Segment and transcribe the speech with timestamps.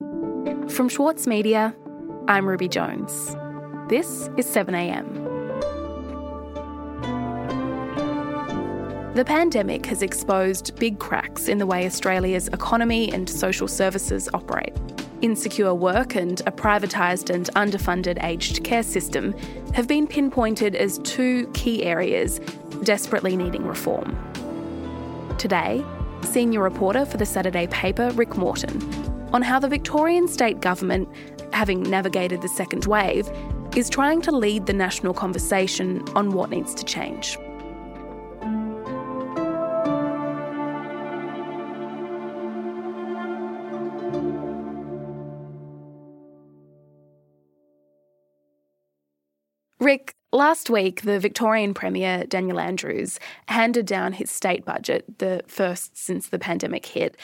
[0.00, 1.74] From Schwartz Media,
[2.28, 3.34] I'm Ruby Jones.
[3.88, 5.24] This is 7am.
[9.16, 14.72] The pandemic has exposed big cracks in the way Australia's economy and social services operate.
[15.20, 19.36] Insecure work and a privatised and underfunded aged care system
[19.74, 22.38] have been pinpointed as two key areas
[22.84, 24.16] desperately needing reform.
[25.38, 25.84] Today,
[26.22, 28.78] senior reporter for the Saturday paper, Rick Morton,
[29.32, 31.08] on how the Victorian state government,
[31.52, 33.28] having navigated the second wave,
[33.76, 37.38] is trying to lead the national conversation on what needs to change.
[49.80, 55.96] Rick, last week the Victorian Premier Daniel Andrews handed down his state budget, the first
[55.96, 57.16] since the pandemic hit.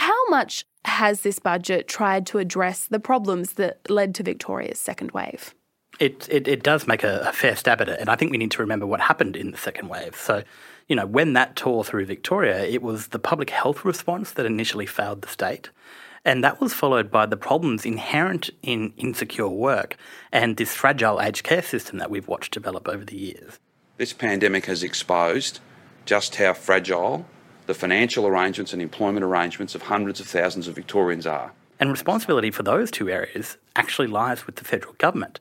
[0.00, 5.10] How much has this budget tried to address the problems that led to Victoria's second
[5.10, 5.54] wave?
[5.98, 8.38] It, it, it does make a, a, fair stab at it, and I think we
[8.38, 10.16] need to remember what happened in the second wave.
[10.16, 10.42] So,
[10.88, 14.86] you know, when that tore through Victoria, it was the public health response that initially
[14.86, 15.68] failed the state.
[16.24, 19.98] And that was followed by the problems inherent in insecure work
[20.32, 23.58] and this fragile aged care system that we've watched develop over the years.
[23.98, 25.60] This pandemic has exposed
[26.06, 27.26] just how fragile
[27.70, 31.52] the financial arrangements and employment arrangements of hundreds of thousands of Victorians are.
[31.78, 35.38] And responsibility for those two areas actually lies with the federal government.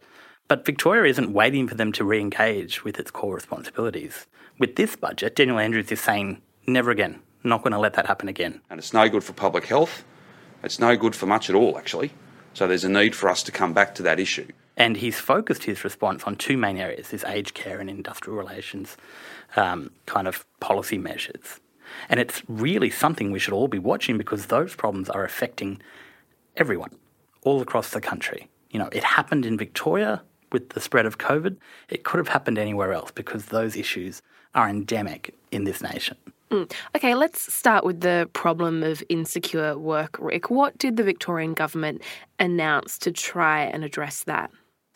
[0.47, 4.27] But Victoria isn't waiting for them to re engage with its core responsibilities.
[4.59, 8.29] With this budget, Daniel Andrews is saying, never again, not going to let that happen
[8.29, 8.61] again.
[8.69, 10.03] And it's no good for public health,
[10.61, 12.11] it's no good for much at all, actually.
[12.53, 14.47] So there's a need for us to come back to that issue.
[14.77, 18.97] And he's focused his response on two main areas this aged care and industrial relations
[19.55, 21.59] um, kind of policy measures.
[22.09, 25.81] And it's really something we should all be watching because those problems are affecting
[26.57, 26.95] everyone
[27.43, 28.47] all across the country.
[28.71, 31.57] You know, it happened in Victoria with the spread of COVID.
[31.89, 34.21] It could have happened anywhere else because those issues
[34.55, 36.17] are endemic in this nation.
[36.51, 36.71] Mm.
[36.95, 40.49] Okay, let's start with the problem of insecure work, Rick.
[40.49, 42.01] What did the Victorian government
[42.39, 44.49] announce to try and address that?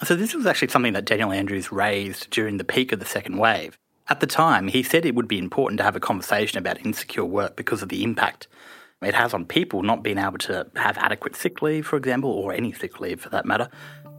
[0.03, 3.38] So, this was actually something that Daniel Andrews raised during the peak of the second
[3.38, 3.78] wave.
[4.09, 7.25] At the time, he said it would be important to have a conversation about insecure
[7.25, 8.47] work because of the impact
[9.02, 12.53] it has on people not being able to have adequate sick leave, for example, or
[12.53, 13.69] any sick leave for that matter.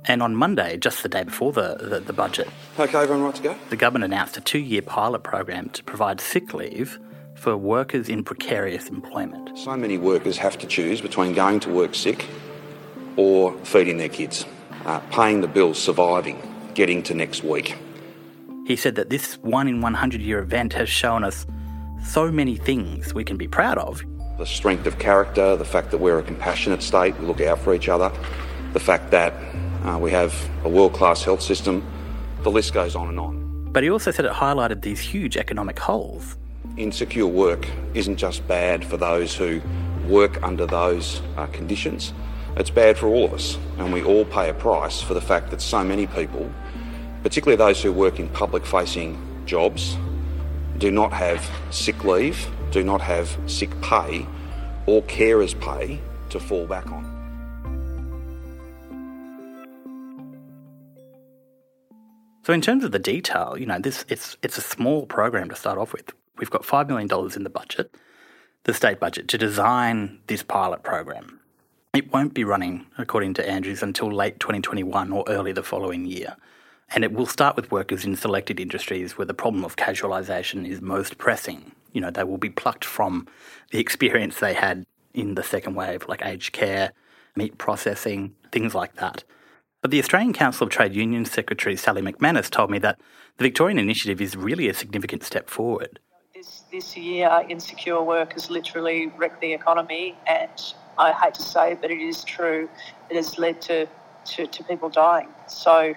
[0.06, 3.42] And on Monday, just the day before the, the, the budget, okay, everyone right to
[3.42, 3.56] go?
[3.70, 6.98] The government announced a two year pilot program to provide sick leave
[7.34, 9.58] for workers in precarious employment.
[9.58, 12.26] So many workers have to choose between going to work sick
[13.16, 14.44] or feeding their kids,
[14.84, 16.40] uh, paying the bills, surviving,
[16.74, 17.76] getting to next week.
[18.64, 21.46] He said that this one in 100 year event has shown us
[22.04, 24.02] so many things we can be proud of.
[24.38, 27.74] The strength of character, the fact that we're a compassionate state, we look out for
[27.74, 28.10] each other,
[28.72, 29.32] the fact that
[29.84, 31.84] uh, we have a world class health system,
[32.42, 33.70] the list goes on and on.
[33.72, 36.36] But he also said it highlighted these huge economic holes
[36.76, 39.60] insecure work isn't just bad for those who
[40.08, 42.12] work under those uh, conditions,
[42.56, 43.58] it's bad for all of us.
[43.78, 46.50] And we all pay a price for the fact that so many people,
[47.24, 49.96] particularly those who work in public facing jobs,
[50.76, 54.26] do not have sick leave, do not have sick pay
[54.86, 55.98] or carers pay
[56.28, 57.10] to fall back on.
[62.42, 65.56] So in terms of the detail, you know, this it's it's a small program to
[65.56, 66.12] start off with.
[66.36, 67.94] We've got $5 million in the budget,
[68.64, 71.40] the state budget, to design this pilot program.
[71.94, 76.36] It won't be running, according to Andrews, until late 2021 or early the following year.
[76.90, 80.80] And it will start with workers in selected industries where the problem of casualisation is
[80.80, 81.72] most pressing.
[81.92, 83.26] You know, they will be plucked from
[83.70, 86.92] the experience they had in the second wave, like aged care,
[87.36, 89.24] meat processing, things like that.
[89.80, 92.98] But the Australian Council of Trade Unions Secretary Sally McManus told me that
[93.36, 95.98] the Victorian initiative is really a significant step forward
[96.74, 100.50] this year, insecure work has literally wrecked the economy, and
[100.98, 102.68] I hate to say it, but it is true.
[103.08, 103.86] It has led to,
[104.32, 105.28] to, to people dying.
[105.46, 105.94] So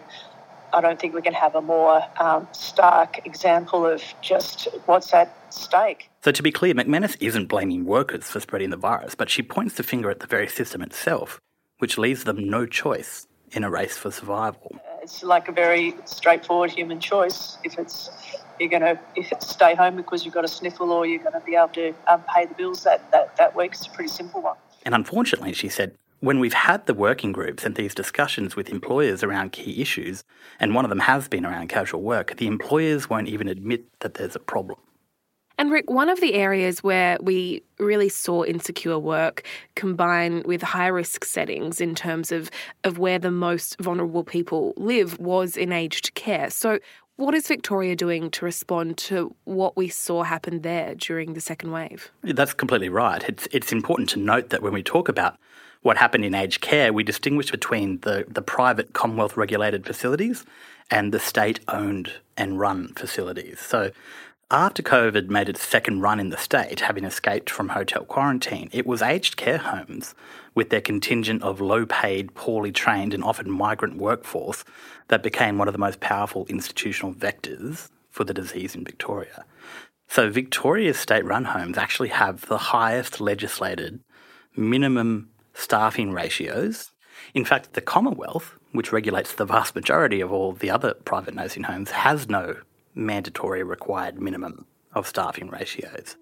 [0.73, 5.33] I don't think we can have a more um, stark example of just what's at
[5.53, 6.09] stake.
[6.23, 9.75] So, to be clear, McManus isn't blaming workers for spreading the virus, but she points
[9.75, 11.39] the finger at the very system itself,
[11.79, 14.77] which leaves them no choice in a race for survival.
[15.01, 17.57] It's like a very straightforward human choice.
[17.63, 18.09] If it's
[18.59, 21.45] you're going to if stay home because you've got a sniffle or you're going to
[21.45, 23.73] be able to um, pay the bills that, that, that week.
[23.73, 24.57] It's a pretty simple one.
[24.83, 29.23] And unfortunately, she said, when we've had the working groups and these discussions with employers
[29.23, 30.23] around key issues,
[30.59, 34.15] and one of them has been around casual work, the employers won't even admit that
[34.15, 34.79] there's a problem.
[35.59, 39.43] And Rick, one of the areas where we really saw insecure work
[39.75, 42.51] combine with high risk settings in terms of,
[42.83, 46.51] of where the most vulnerable people live was in aged care.
[46.51, 46.79] So,
[47.15, 51.71] what is Victoria doing to respond to what we saw happen there during the second
[51.71, 52.11] wave?
[52.21, 53.27] That's completely right.
[53.27, 55.35] It's, it's important to note that when we talk about
[55.81, 60.45] what happened in aged care, we distinguished between the, the private Commonwealth regulated facilities
[60.89, 63.59] and the state owned and run facilities.
[63.59, 63.91] So
[64.50, 68.88] after COVID made its second run in the state, having escaped from hotel quarantine, it
[68.88, 70.15] was aged care homes
[70.56, 74.63] with their contingent of low paid, poorly trained, and often migrant workforce
[75.09, 79.44] that became one of the most powerful institutional vectors for the disease in Victoria.
[80.07, 84.00] So, Victoria's state run homes actually have the highest legislated
[84.56, 86.92] minimum staffing ratios.
[87.33, 91.63] In fact, the Commonwealth, which regulates the vast majority of all the other private nursing
[91.63, 92.57] homes, has no
[92.94, 96.15] mandatory required minimum of staffing ratios.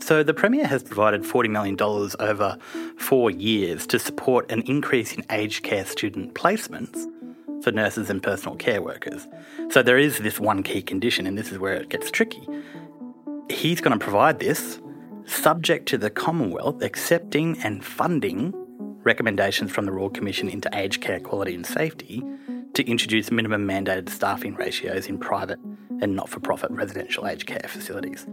[0.00, 2.56] So the Premier has provided $40 million over
[2.96, 7.06] four years to support an increase in aged care student placements
[7.62, 9.28] for nurses and personal care workers.
[9.68, 12.46] So there is this one key condition, and this is where it gets tricky.
[13.50, 14.80] He's going to provide this
[15.30, 18.52] subject to the Commonwealth accepting and funding
[19.02, 22.22] recommendations from the Royal Commission into Aged Care Quality and Safety
[22.74, 25.58] to introduce minimum mandated staffing ratios in private
[26.02, 28.26] and not for profit residential aged care facilities.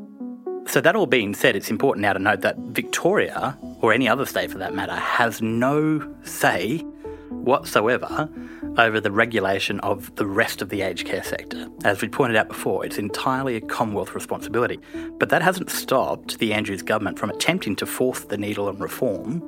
[0.65, 4.25] So, that all being said, it's important now to note that Victoria, or any other
[4.25, 6.83] state for that matter, has no say
[7.29, 8.29] whatsoever
[8.77, 11.67] over the regulation of the rest of the aged care sector.
[11.83, 14.79] As we pointed out before, it's entirely a Commonwealth responsibility.
[15.17, 19.43] But that hasn't stopped the Andrews government from attempting to force the needle on reform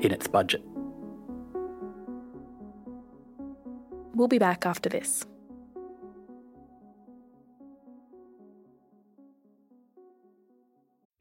[0.00, 0.62] in its budget.
[4.14, 5.24] We'll be back after this.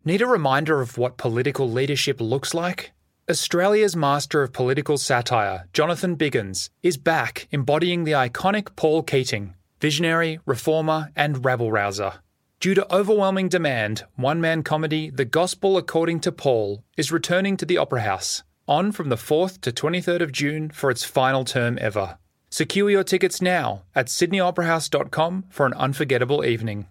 [0.06, 2.94] Need a reminder of what political leadership looks like?
[3.30, 10.40] Australia's master of political satire, Jonathan Biggins, is back embodying the iconic Paul Keating, visionary,
[10.48, 12.14] reformer, and rabble rouser.
[12.60, 17.68] Due to overwhelming demand, one man comedy The Gospel According to Paul is returning to
[17.68, 21.78] the Opera House, on from the 4th to 23rd of June for its final term
[21.80, 22.18] ever.
[22.50, 26.88] Secure your tickets now at sydneyoperahouse.com for an unforgettable evening.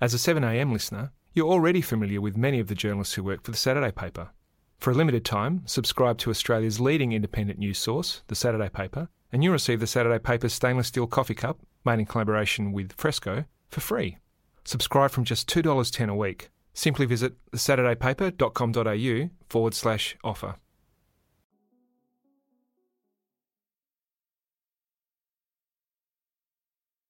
[0.00, 3.52] As a 7am listener, you're already familiar with many of the journalists who work for
[3.52, 4.30] the Saturday paper.
[4.80, 9.44] For a limited time, subscribe to Australia's leading independent news source, the Saturday paper, and
[9.44, 13.80] you'll receive the Saturday paper's stainless steel coffee cup, made in collaboration with Fresco, for
[13.80, 14.16] free.
[14.64, 16.48] Subscribe from just $2.10 a week.
[16.72, 20.54] Simply visit thesaturdaypaper.com.au forward slash offer.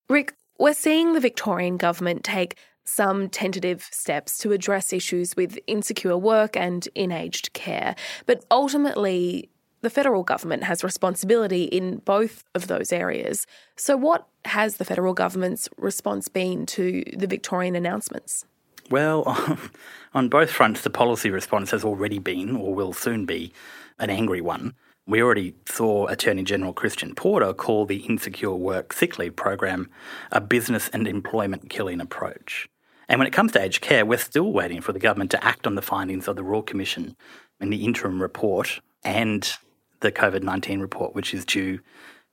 [0.09, 6.17] Rick, we're seeing the Victorian government take some tentative steps to address issues with insecure
[6.17, 7.95] work and in aged care.
[8.27, 9.51] But ultimately,
[9.83, 13.47] the federal government has responsibility in both of those areas.
[13.77, 18.45] So, what has the federal government's response been to the Victorian announcements?
[18.91, 19.59] Well,
[20.15, 23.53] on both fronts, the policy response has already been, or will soon be,
[23.99, 24.75] an angry one.
[25.07, 29.91] We already saw Attorney General Christian Porter call the Insecure Work Sick Leave program
[30.31, 32.69] a business and employment killing approach.
[33.09, 35.67] And when it comes to aged care, we're still waiting for the government to act
[35.67, 37.17] on the findings of the Royal Commission
[37.61, 39.53] in the interim report and
[40.01, 41.81] the COVID 19 report, which is due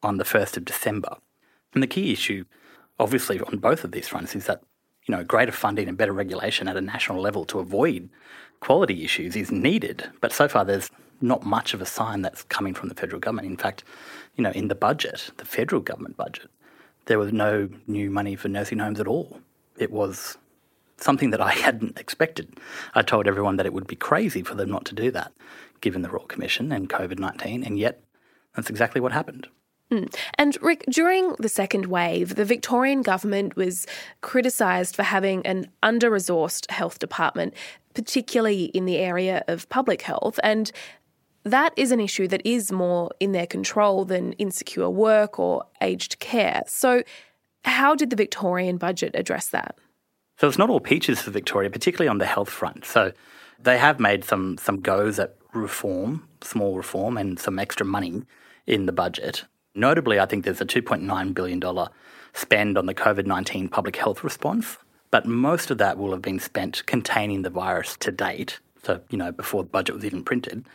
[0.03, 1.17] on the 1st of December.
[1.73, 2.45] And the key issue,
[2.99, 4.61] obviously, on both of these fronts is that
[5.07, 8.09] you know, greater funding and better regulation at a national level to avoid
[8.59, 10.09] quality issues is needed.
[10.21, 13.47] But so far, there's not much of a sign that's coming from the federal government.
[13.47, 13.83] In fact,
[14.35, 16.49] you know, in the budget, the federal government budget,
[17.05, 19.39] there was no new money for nursing homes at all.
[19.77, 20.37] It was
[20.97, 22.57] something that I hadn't expected.
[22.93, 25.31] I told everyone that it would be crazy for them not to do that,
[25.81, 28.03] given the Royal Commission and COVID 19, and yet
[28.55, 29.47] that's exactly what happened.
[29.91, 30.13] Mm.
[30.37, 33.85] And Rick, during the second wave, the Victorian government was
[34.21, 37.53] criticised for having an under resourced health department,
[37.93, 40.39] particularly in the area of public health.
[40.43, 40.71] And
[41.47, 46.19] that is an issue that is more in their control than insecure work or aged
[46.19, 46.63] care.
[46.67, 47.03] So,
[47.63, 49.77] how did the Victorian budget address that?
[50.37, 52.85] So, it's not all peaches for Victoria, particularly on the health front.
[52.85, 53.11] So,
[53.59, 58.23] they have made some, some goes at reform, small reform, and some extra money
[58.65, 59.45] in the budget.
[59.73, 61.87] Notably, I think there's a $2.9 billion
[62.33, 64.77] spend on the COVID 19 public health response,
[65.11, 68.59] but most of that will have been spent containing the virus to date.
[68.83, 70.65] So, you know, before the budget was even printed.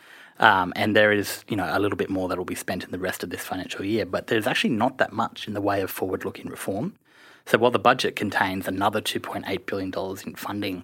[0.42, 2.90] Um, and there is, you know, a little bit more that will be spent in
[2.90, 4.04] the rest of this financial year.
[4.04, 6.94] But there's actually not that much in the way of forward-looking reform.
[7.46, 9.92] So while the budget contains another $2.8 billion
[10.26, 10.82] in funding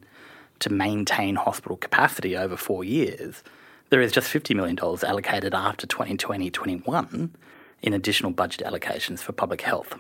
[0.60, 3.42] to maintain hospital capacity over four years,
[3.90, 7.34] there is just $50 million allocated after 2020 21
[7.82, 9.94] in additional budget allocations for public health.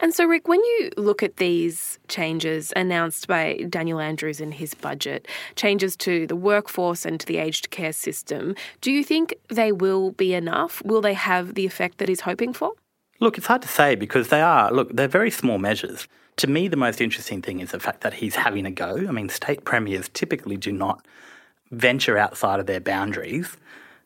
[0.00, 4.74] And so, Rick, when you look at these changes announced by Daniel Andrews in his
[4.74, 5.26] budget,
[5.56, 10.12] changes to the workforce and to the aged care system, do you think they will
[10.12, 10.82] be enough?
[10.84, 12.72] Will they have the effect that he's hoping for?
[13.20, 16.08] Look, it's hard to say because they are, look, they're very small measures.
[16.38, 19.06] To me, the most interesting thing is the fact that he's having a go.
[19.08, 21.04] I mean, state premiers typically do not
[21.70, 23.56] venture outside of their boundaries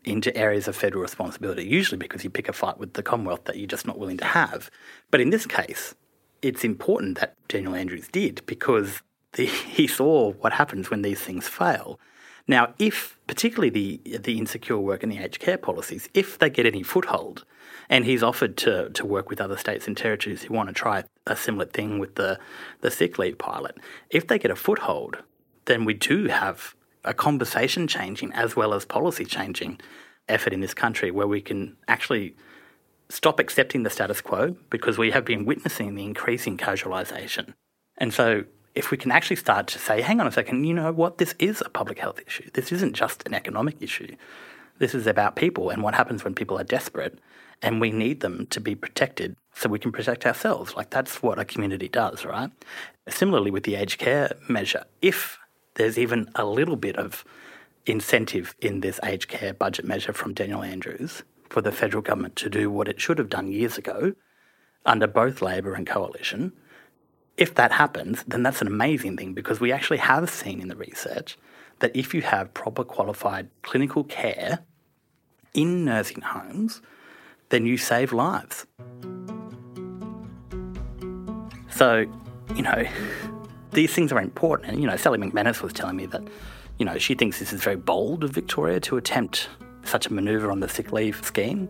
[0.05, 3.57] into areas of federal responsibility, usually because you pick a fight with the Commonwealth that
[3.57, 4.71] you're just not willing to have.
[5.11, 5.95] But in this case,
[6.43, 9.03] it's important that Daniel Andrews did because
[9.33, 11.99] the, he saw what happens when these things fail.
[12.47, 16.65] Now, if particularly the the insecure work and the aged care policies, if they get
[16.65, 17.45] any foothold,
[17.91, 21.05] and he's offered to to work with other states and territories who want to try
[21.27, 22.39] a similar thing with the
[22.81, 23.77] the sick leave pilot,
[24.09, 25.19] if they get a foothold,
[25.67, 26.75] then we do have
[27.05, 29.81] a conversation changing as well as policy changing
[30.29, 32.35] effort in this country where we can actually
[33.09, 37.55] stop accepting the status quo because we have been witnessing the increasing casualisation.
[37.97, 40.93] And so if we can actually start to say, hang on a second, you know
[40.93, 42.49] what, this is a public health issue.
[42.53, 44.15] This isn't just an economic issue.
[44.79, 47.19] This is about people and what happens when people are desperate
[47.63, 50.77] and we need them to be protected so we can protect ourselves.
[50.77, 52.51] Like that's what a community does, right?
[53.09, 55.39] Similarly with the aged care measure, if
[55.79, 57.25] there's even a little bit of
[57.87, 62.51] incentive in this aged care budget measure from Daniel Andrews for the federal government to
[62.51, 64.13] do what it should have done years ago
[64.85, 66.53] under both Labor and Coalition.
[67.37, 70.77] If that happens, then that's an amazing thing because we actually have seen in the
[70.77, 71.39] research
[71.79, 74.59] that if you have proper qualified clinical care
[75.55, 76.83] in nursing homes,
[77.51, 78.67] then you save lives.
[81.71, 82.07] So,
[82.57, 82.85] you know,
[83.73, 84.71] these things are important.
[84.71, 86.23] And, you know, Sally McManus was telling me that
[86.79, 89.49] you know, she thinks this is very bold of Victoria to attempt
[89.85, 91.69] such a manoeuvre on the sick leave scheme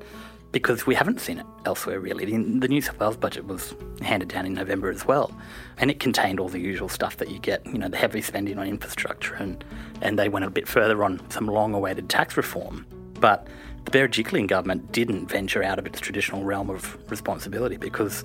[0.52, 2.24] because we haven't seen it elsewhere really.
[2.24, 5.34] The New South Wales budget was handed down in November as well,
[5.78, 8.58] and it contained all the usual stuff that you get, you know, the heavy spending
[8.58, 9.64] on infrastructure, and,
[10.00, 12.86] and they went a bit further on some long awaited tax reform.
[13.20, 13.46] But
[13.84, 18.24] the Berejiklian government didn't venture out of its traditional realm of responsibility because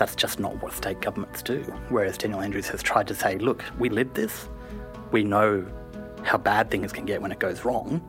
[0.00, 1.60] that's just not what state governments do.
[1.90, 4.48] Whereas Daniel Andrews has tried to say, look, we lived this,
[5.12, 5.64] we know
[6.22, 8.00] how bad things can get when it goes wrong.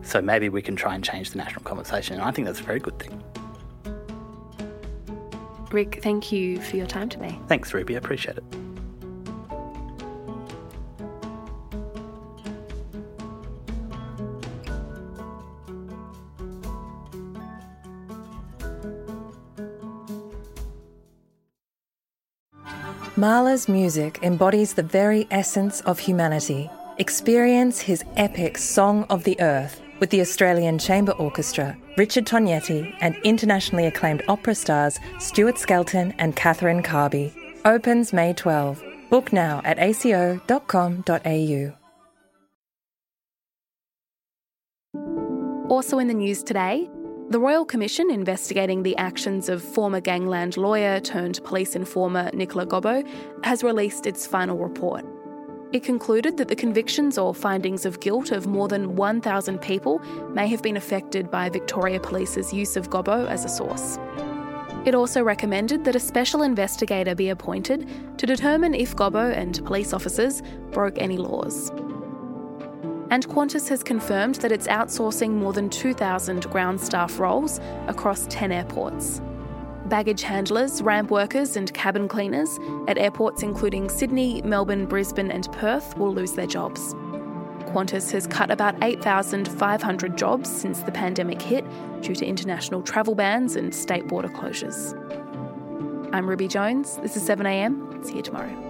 [0.00, 2.14] So maybe we can try and change the national conversation.
[2.14, 3.22] And I think that's a very good thing.
[5.70, 7.38] Rick, thank you for your time today.
[7.46, 7.94] Thanks, Ruby.
[7.94, 8.44] I appreciate it.
[23.18, 29.80] Mahler's music embodies the very essence of humanity Experience his epic Song of the Earth
[29.98, 36.36] with the Australian Chamber Orchestra, Richard Tognetti, and internationally acclaimed opera stars Stuart Skelton and
[36.36, 37.32] Catherine Carby.
[37.64, 38.84] Opens May 12.
[39.10, 41.72] Book now at aco.com.au.
[45.68, 46.88] Also in the news today,
[47.30, 53.06] the Royal Commission investigating the actions of former gangland lawyer turned police informer Nicola Gobbo
[53.44, 55.04] has released its final report.
[55.74, 59.98] It concluded that the convictions or findings of guilt of more than 1,000 people
[60.30, 63.98] may have been affected by Victoria Police's use of Gobbo as a source.
[64.86, 69.92] It also recommended that a special investigator be appointed to determine if Gobbo and police
[69.92, 71.70] officers broke any laws.
[73.10, 78.52] And Qantas has confirmed that it's outsourcing more than 2,000 ground staff roles across 10
[78.52, 79.20] airports
[79.88, 85.96] baggage handlers, ramp workers, and cabin cleaners at airports including Sydney, Melbourne, Brisbane, and Perth
[85.96, 86.94] will lose their jobs.
[87.72, 91.64] Qantas has cut about 8,500 jobs since the pandemic hit
[92.00, 94.94] due to international travel bans and state border closures.
[96.12, 96.96] I'm Ruby Jones.
[96.98, 98.04] This is 7am.
[98.04, 98.67] See you tomorrow.